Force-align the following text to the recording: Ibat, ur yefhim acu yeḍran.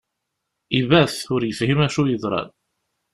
Ibat, 0.79 1.15
ur 1.35 1.41
yefhim 1.43 1.79
acu 1.85 2.03
yeḍran. 2.07 2.49